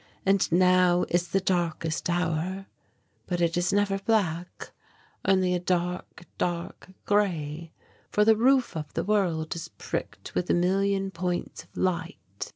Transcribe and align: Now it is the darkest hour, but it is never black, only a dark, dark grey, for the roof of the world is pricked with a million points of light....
Now 0.49 1.03
it 1.03 1.13
is 1.13 1.27
the 1.27 1.39
darkest 1.39 2.09
hour, 2.09 2.65
but 3.27 3.39
it 3.39 3.55
is 3.55 3.71
never 3.71 3.99
black, 3.99 4.71
only 5.25 5.53
a 5.53 5.59
dark, 5.59 6.23
dark 6.39 6.89
grey, 7.05 7.71
for 8.09 8.25
the 8.25 8.35
roof 8.35 8.75
of 8.75 8.91
the 8.95 9.03
world 9.03 9.55
is 9.55 9.67
pricked 9.67 10.33
with 10.33 10.49
a 10.49 10.55
million 10.55 11.11
points 11.11 11.65
of 11.65 11.77
light.... 11.77 12.49